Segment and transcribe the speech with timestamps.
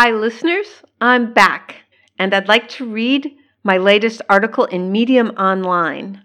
[0.00, 0.84] Hi, listeners.
[1.00, 1.74] I'm back,
[2.20, 6.22] and I'd like to read my latest article in Medium Online.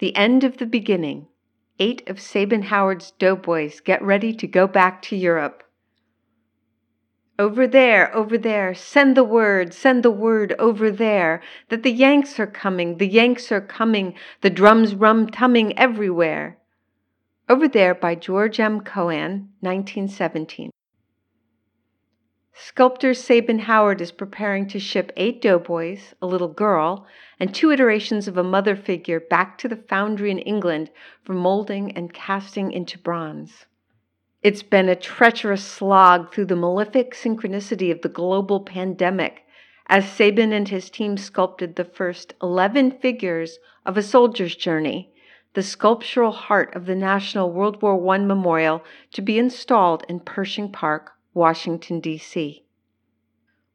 [0.00, 1.28] The End of the Beginning.
[1.78, 5.62] Eight of Sabin Howard's doughboys get ready to go back to Europe.
[7.38, 11.40] Over there, over there, send the word, send the word over there,
[11.70, 16.58] that the Yanks are coming, the Yanks are coming, the drums rum tumming everywhere.
[17.48, 18.82] Over there by George M.
[18.82, 20.70] Cohan, 1917.
[22.60, 27.06] Sculptor Sabin Howard is preparing to ship eight doughboys, a little girl,
[27.38, 30.90] and two iterations of a mother figure back to the foundry in England
[31.22, 33.66] for molding and casting into bronze.
[34.42, 39.44] It's been a treacherous slog through the malefic synchronicity of the global pandemic
[39.86, 45.12] as Sabin and his team sculpted the first 11 figures of a soldier's journey,
[45.54, 50.72] the sculptural heart of the National World War I Memorial to be installed in Pershing
[50.72, 52.64] Park, Washington, D.C.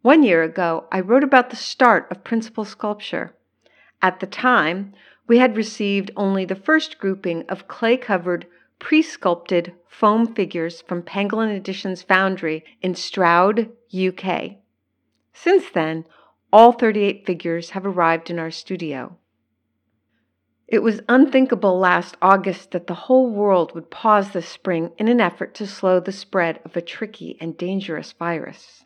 [0.02, 3.36] One year ago, I wrote about the start of principal sculpture.
[4.02, 4.94] At the time,
[5.28, 8.46] we had received only the first grouping of clay covered,
[8.80, 14.58] pre sculpted foam figures from Pangolin Editions Foundry in Stroud, UK.
[15.34, 16.06] Since then,
[16.52, 19.18] all 38 figures have arrived in our studio.
[20.68, 25.20] It was unthinkable last August that the whole world would pause this spring in an
[25.20, 28.86] effort to slow the spread of a tricky and dangerous virus.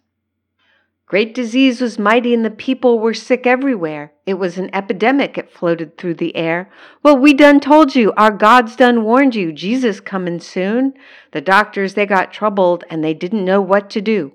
[1.05, 4.11] Great disease was mighty and the people were sick everywhere.
[4.25, 6.69] It was an epidemic, it floated through the air.
[7.01, 10.93] Well, we done told you, our God's done warned you, Jesus comin' soon.
[11.31, 14.33] The doctors, they got troubled and they didn't know what to do.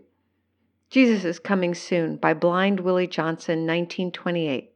[0.88, 4.71] Jesus is Coming Soon by Blind Willie Johnson, 1928.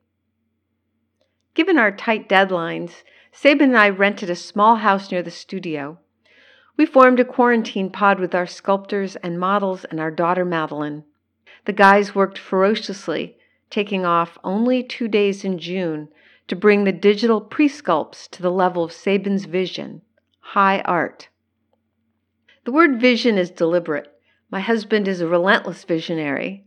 [1.56, 5.98] Given our tight deadlines, Sabin and I rented a small house near the studio.
[6.76, 11.04] We formed a quarantine pod with our sculptors and models and our daughter Madeline.
[11.64, 13.38] The guys worked ferociously,
[13.70, 16.10] taking off only two days in June
[16.46, 20.02] to bring the digital pre sculpts to the level of Sabin's vision
[20.40, 21.30] high art.
[22.66, 24.12] The word vision is deliberate.
[24.50, 26.66] My husband is a relentless visionary.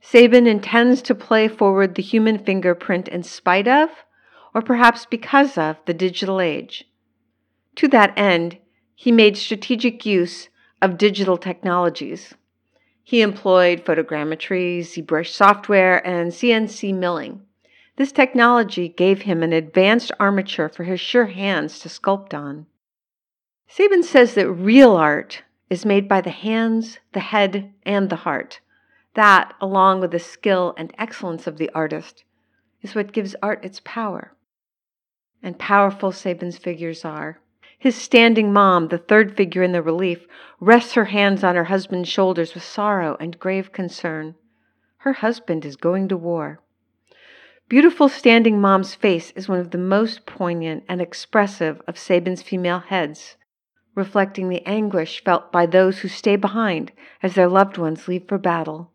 [0.00, 3.90] Sabin intends to play forward the human fingerprint in spite of
[4.54, 6.84] or perhaps because of, the digital age.
[7.76, 8.58] To that end,
[8.94, 10.48] he made strategic use
[10.82, 12.34] of digital technologies.
[13.02, 17.42] He employed photogrammetry, ZBrush software, and CNC milling.
[17.96, 22.66] This technology gave him an advanced armature for his sure hands to sculpt on.
[23.68, 28.60] Sabin says that real art is made by the hands, the head, and the heart.
[29.14, 32.24] That, along with the skill and excellence of the artist,
[32.82, 34.34] is what gives art its power
[35.42, 37.40] and powerful Sabin's figures are.
[37.78, 40.26] His standing mom, the third figure in the relief,
[40.60, 44.34] rests her hands on her husband's shoulders with sorrow and grave concern.
[44.98, 46.60] Her husband is going to war.
[47.70, 52.80] Beautiful standing mom's face is one of the most poignant and expressive of Sabin's female
[52.80, 53.36] heads,
[53.94, 56.92] reflecting the anguish felt by those who stay behind
[57.22, 58.90] as their loved ones leave for battle.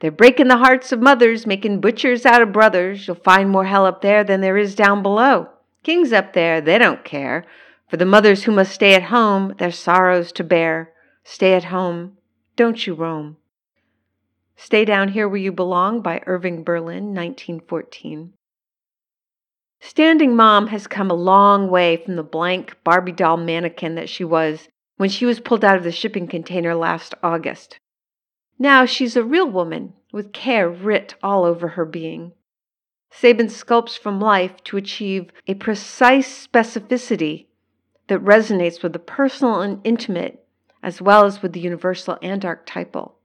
[0.00, 3.06] They're breaking the hearts of mothers, making butchers out of brothers.
[3.06, 5.48] You'll find more hell up there than there is down below.
[5.82, 7.44] Kings up there, they don't care.
[7.88, 10.92] For the mothers who must stay at home, their sorrows to bear.
[11.24, 12.18] Stay at home,
[12.56, 13.36] don't you roam.
[14.56, 18.32] Stay Down Here Where You Belong by Irving Berlin, 1914.
[19.80, 24.24] Standing Mom has come a long way from the blank Barbie doll mannequin that she
[24.24, 27.78] was when she was pulled out of the shipping container last August.
[28.58, 32.32] Now she's a real woman with care writ all over her being.
[33.10, 37.46] Sabin sculpts from life to achieve a precise specificity
[38.08, 40.46] that resonates with the personal and intimate
[40.82, 43.16] as well as with the universal and archetypal.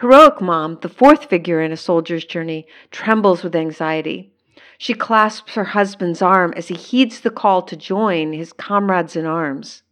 [0.00, 4.32] Heroic Mom, the fourth figure in a soldier's journey, trembles with anxiety.
[4.78, 9.26] She clasps her husband's arm as he heeds the call to join his comrades in
[9.26, 9.82] arms.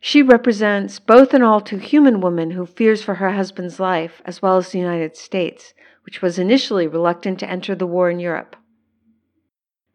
[0.00, 4.40] She represents both an all too human woman who fears for her husband's life, as
[4.40, 5.74] well as the United States,
[6.04, 8.56] which was initially reluctant to enter the war in Europe.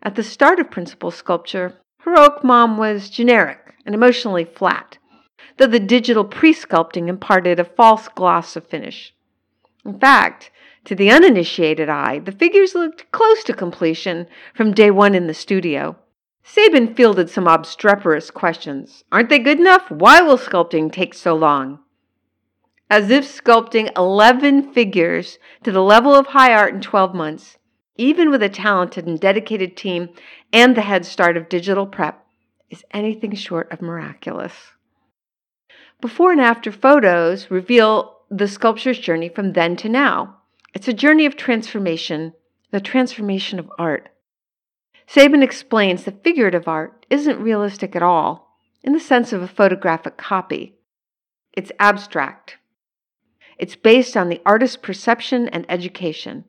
[0.02, 4.98] At the start of principal sculpture, heroic mom was generic and emotionally flat,
[5.58, 9.16] though the digital pre sculpting imparted a false gloss of finish.
[9.86, 10.52] In fact,
[10.86, 15.34] to the uninitiated eye, the figures looked close to completion from day one in the
[15.34, 15.96] studio.
[16.44, 19.04] Sabin fielded some obstreperous questions.
[19.12, 19.90] Aren't they good enough?
[19.90, 21.80] Why will sculpting take so long?
[22.90, 27.58] As if sculpting 11 figures to the level of high art in 12 months,
[27.96, 30.10] even with a talented and dedicated team
[30.52, 32.26] and the head start of digital prep,
[32.70, 34.54] is anything short of miraculous.
[36.02, 40.38] Before and after photos reveal the sculpture's journey from then to now.
[40.74, 42.34] It's a journey of transformation,
[42.72, 44.10] the transformation of art.
[45.14, 50.18] Sabin explains that figurative art isn't realistic at all, in the sense of a photographic
[50.18, 50.74] copy.
[51.52, 52.58] It's abstract.
[53.60, 56.46] It's based on the artist's perception and education.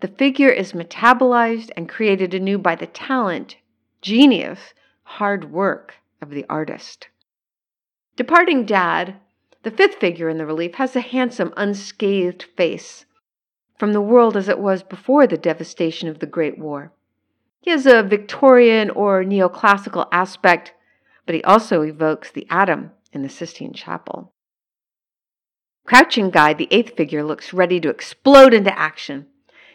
[0.00, 3.54] The figure is metabolized and created anew by the talent,
[4.00, 4.74] genius,
[5.04, 7.06] hard work of the artist.
[8.16, 9.14] Departing Dad,
[9.62, 13.04] the fifth figure in the relief, has a handsome, unscathed face
[13.78, 16.90] from the world as it was before the devastation of the Great War.
[17.62, 20.74] He has a Victorian or neoclassical aspect,
[21.24, 24.32] but he also evokes the Adam in the Sistine Chapel.
[25.86, 29.26] Crouching Guy, the eighth figure, looks ready to explode into action.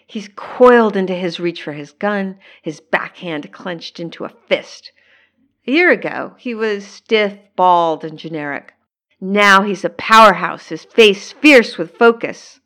[0.06, 4.92] He's coiled into his reach for his gun, his backhand clenched into a fist.
[5.66, 8.74] A year ago, he was stiff, bald, and generic.
[9.22, 12.60] Now he's a powerhouse, his face fierce with focus.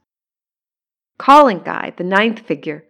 [1.20, 2.86] Calling Guy, the ninth figure,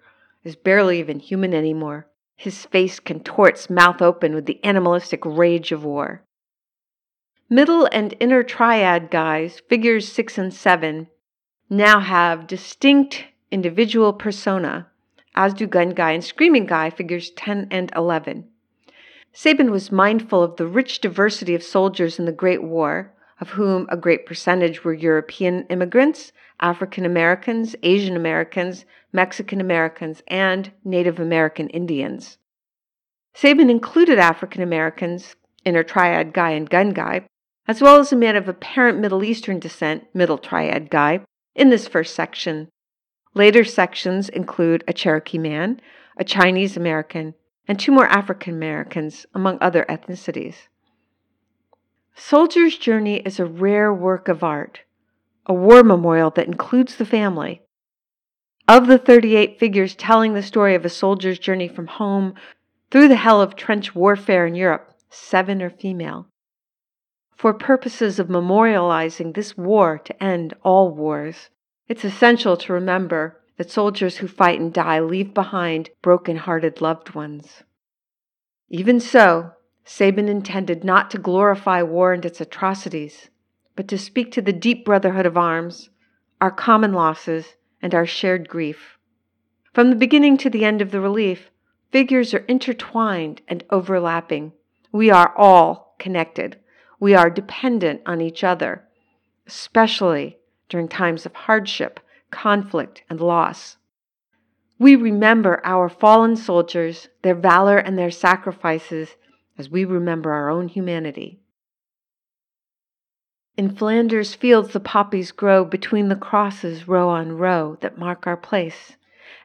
[0.46, 2.08] is barely even human anymore.
[2.42, 6.24] His face contorts, mouth open, with the animalistic rage of war.
[7.48, 11.06] Middle and inner triad guys, figures six and seven,
[11.70, 14.88] now have distinct individual persona,
[15.36, 18.48] as do Gun Guy and Screaming Guy, figures 10 and 11.
[19.32, 23.86] Sabin was mindful of the rich diversity of soldiers in the Great War, of whom
[23.88, 31.70] a great percentage were European immigrants, African Americans, Asian Americans, Mexican Americans, and Native American
[31.70, 32.38] Indians.
[33.34, 35.36] Sabin included African Americans,
[35.66, 37.26] inner triad guy and gun guy,
[37.68, 41.22] as well as a man of apparent Middle Eastern descent, middle triad guy,
[41.56, 42.70] in this first section.
[43.34, 45.80] Later sections include a Cherokee man,
[46.18, 47.34] a Chinese American,
[47.68, 50.68] and two more African Americans, among other ethnicities.
[52.16, 54.82] Soldier's Journey is a rare work of art,
[55.52, 57.62] a war memorial that includes the family.
[58.70, 62.36] Of the 38 figures telling the story of a soldier's journey from home
[62.90, 66.28] through the hell of trench warfare in Europe, seven are female.
[67.36, 71.50] For purposes of memorializing this war to end all wars,
[71.90, 77.14] it's essential to remember that soldiers who fight and die leave behind broken hearted loved
[77.14, 77.64] ones.
[78.70, 79.52] Even so,
[79.84, 83.30] Sabin intended not to glorify war and its atrocities,
[83.76, 85.90] but to speak to the deep brotherhood of arms,
[86.40, 88.98] our common losses, and our shared grief.
[89.74, 91.50] From the beginning to the end of the relief,
[91.92, 94.54] figures are intertwined and overlapping.
[94.92, 96.58] We are all connected.
[97.00, 98.84] We are dependent on each other,
[99.48, 100.38] especially
[100.70, 103.78] during times of hardship, conflict, and loss.
[104.80, 109.16] We remember our fallen soldiers, their valor, and their sacrifices
[109.58, 111.41] as we remember our own humanity.
[113.58, 118.38] In Flanders fields the poppies grow between the crosses row on row that mark our
[118.38, 118.96] place,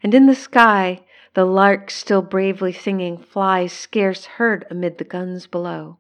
[0.01, 1.05] and in the sky
[1.35, 5.99] the lark still bravely singing flies scarce heard amid the guns below.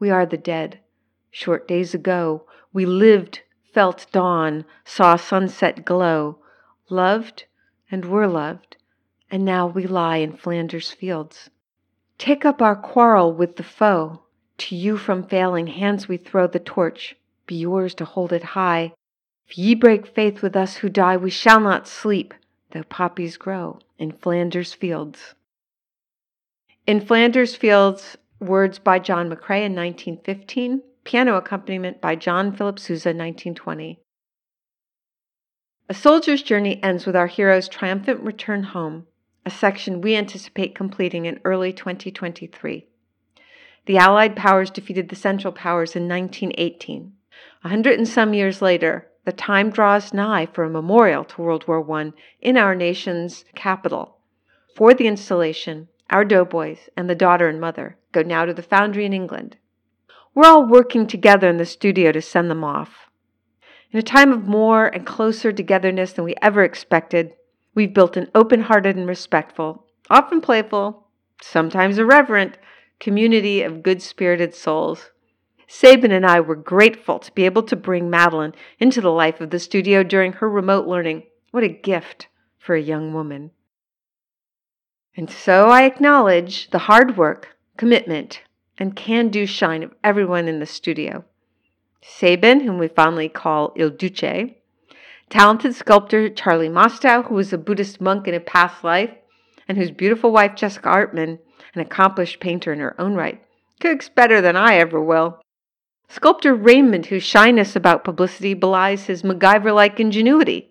[0.00, 0.80] We are the dead.
[1.30, 3.42] Short days ago we lived,
[3.72, 6.38] felt dawn, saw sunset glow,
[6.88, 7.44] loved
[7.90, 8.78] and were loved,
[9.30, 11.50] and now we lie in Flanders fields.
[12.16, 14.22] Take up our quarrel with the foe.
[14.58, 17.16] To you from failing hands we throw the torch.
[17.48, 18.92] Be yours to hold it high.
[19.48, 22.34] If ye break faith with us who die, we shall not sleep,
[22.72, 25.34] though poppies grow in Flanders fields.
[26.86, 33.08] In Flanders Fields, words by John McCrae in 1915, piano accompaniment by John Philip Sousa
[33.08, 33.98] 1920.
[35.88, 39.06] A soldier's journey ends with our hero's triumphant return home
[39.46, 42.86] a section we anticipate completing in early 2023.
[43.86, 47.14] The Allied powers defeated the Central Powers in 1918.
[47.64, 51.66] A hundred and some years later, the time draws nigh for a memorial to World
[51.68, 54.18] War I in our nation's capital.
[54.76, 59.04] For the installation, our doughboys and the daughter and mother go now to the foundry
[59.04, 59.56] in England.
[60.34, 63.10] We're all working together in the studio to send them off.
[63.90, 67.34] In a time of more and closer togetherness than we ever expected,
[67.78, 71.06] We've built an open hearted and respectful, often playful,
[71.40, 72.58] sometimes irreverent
[72.98, 75.12] community of good spirited souls.
[75.70, 79.50] Sabin and I were grateful to be able to bring Madeline into the life of
[79.50, 81.24] the studio during her remote learning.
[81.50, 82.26] What a gift
[82.58, 83.50] for a young woman.
[85.14, 88.42] And so I acknowledge the hard work, commitment,
[88.78, 91.24] and can do shine of everyone in the studio.
[92.00, 94.54] Sabin, whom we fondly call Il Duce,
[95.28, 99.10] Talented sculptor Charlie Mostow, who was a Buddhist monk in a past life,
[99.68, 101.38] and whose beautiful wife Jessica Artman,
[101.74, 103.42] an accomplished painter in her own right,
[103.80, 105.42] cooks better than I ever will.
[106.10, 110.70] Sculptor Raymond, whose shyness about publicity belies his MacGyver like ingenuity.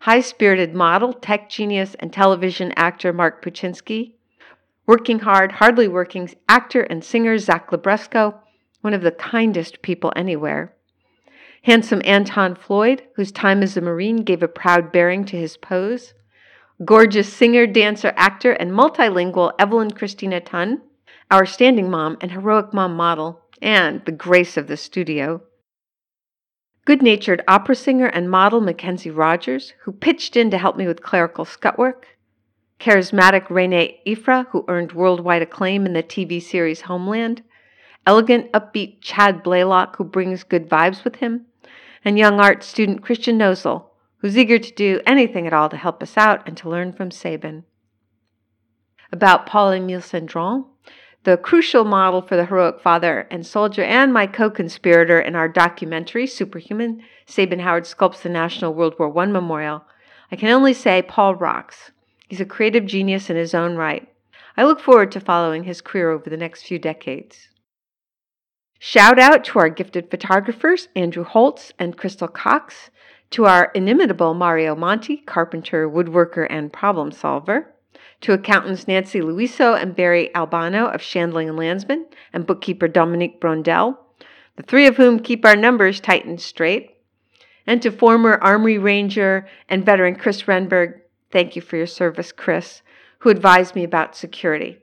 [0.00, 4.14] High spirited model, tech genius, and television actor Mark Puchinsky.
[4.86, 8.34] Working hard, hardly working actor and singer Zach Labresco,
[8.80, 10.74] one of the kindest people anywhere.
[11.62, 16.14] Handsome Anton Floyd, whose time as a Marine gave a proud bearing to his pose.
[16.84, 20.80] Gorgeous singer, dancer, actor, and multilingual Evelyn Christina Tunn,
[21.30, 25.42] our standing mom and heroic mom model, and the grace of the studio.
[26.84, 31.02] Good natured opera singer and model Mackenzie Rogers, who pitched in to help me with
[31.02, 32.06] clerical scutwork.
[32.80, 37.42] Charismatic Renee Ifrah, who earned worldwide acclaim in the TV series Homeland.
[38.06, 41.44] Elegant, upbeat Chad Blaylock, who brings good vibes with him.
[42.02, 46.02] And young art student Christian Nozel, who's eager to do anything at all to help
[46.02, 47.64] us out and to learn from Sabin.
[49.12, 50.64] About Paul Emile Cendron,
[51.24, 55.48] the crucial model for the heroic father and soldier, and my co conspirator in our
[55.48, 59.84] documentary, Superhuman Sabin Howard Sculpts the National World War I Memorial,
[60.32, 61.90] I can only say Paul rocks.
[62.28, 64.08] He's a creative genius in his own right.
[64.56, 67.48] I look forward to following his career over the next few decades.
[68.78, 72.90] Shout out to our gifted photographers, Andrew Holtz and Crystal Cox,
[73.30, 77.74] to our inimitable Mario Monti, carpenter, woodworker, and problem solver,
[78.20, 83.96] to accountants Nancy Luiso and Barry Albano of Shandling and Landsman, and bookkeeper Dominique Brondel,
[84.56, 86.96] the three of whom keep our numbers tight and straight,
[87.66, 91.00] and to former Army Ranger and veteran Chris Renberg,
[91.30, 92.82] thank you for your service, Chris,
[93.20, 94.78] who advised me about security.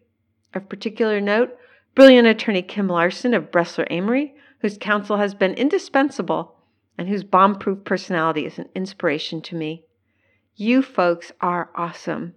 [0.54, 1.56] Of particular note,
[1.96, 6.56] brilliant attorney Kim Larson of Bressler Amery, whose counsel has been indispensable
[6.98, 9.84] and whose bomb proof personality is an inspiration to me.
[10.56, 12.34] You folks are awesome.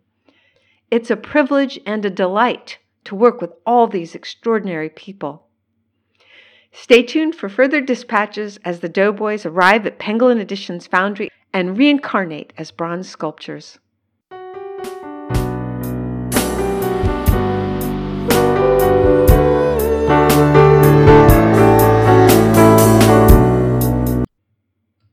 [0.90, 5.46] It's a privilege and a delight to work with all these extraordinary people.
[6.72, 12.52] Stay tuned for further dispatches as the Doughboys arrive at Pangolin Editions Foundry and reincarnate
[12.58, 13.78] as bronze sculptures.